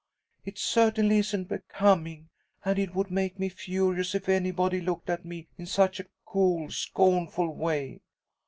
[0.45, 2.29] It certainly isn't becoming,
[2.65, 6.71] and it would make me furious if anybody looked at me in such a cool,
[6.71, 8.01] scornful way.